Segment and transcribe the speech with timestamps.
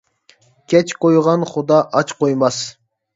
[0.71, 2.59] كەچ قويغان خۇدا ئاچ قويماس.